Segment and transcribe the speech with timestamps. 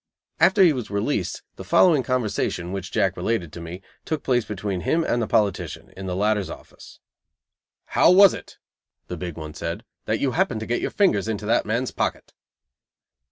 [0.39, 4.81] After he was released, the following conversation, which Jack related to me, took place between
[4.81, 6.99] him and the politician, in the latter's office.
[7.85, 8.57] "How was it?"
[9.09, 12.33] the Big One said, "that you happened to get your fingers into that man's pocket?"